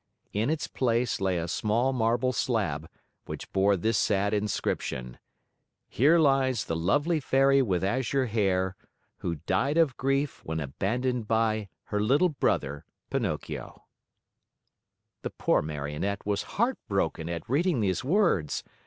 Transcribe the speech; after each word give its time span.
In 0.33 0.49
its 0.49 0.65
place 0.67 1.21
lay 1.21 1.37
a 1.37 1.47
small 1.47 1.93
marble 1.93 2.33
slab, 2.33 2.89
which 3.25 3.53
bore 3.53 3.77
this 3.77 3.99
sad 3.99 4.33
inscription: 4.33 5.19
HERE 5.89 6.19
LIES 6.19 6.65
THE 6.65 6.75
LOVELY 6.75 7.19
FAIRY 7.19 7.61
WITH 7.61 7.83
AZURE 7.83 8.25
HAIR 8.25 8.75
WHO 9.17 9.35
DIED 9.35 9.77
OF 9.77 9.97
GRIEF 9.97 10.41
WHEN 10.43 10.59
ABANDONED 10.59 11.27
BY 11.27 11.69
HER 11.83 12.01
LITTLE 12.01 12.29
BROTHER 12.29 12.83
PINOCCHIO 13.11 13.83
The 15.21 15.29
poor 15.29 15.61
Marionette 15.61 16.25
was 16.25 16.41
heartbroken 16.57 17.29
at 17.29 17.47
reading 17.47 17.81
these 17.81 18.03
words. 18.03 18.63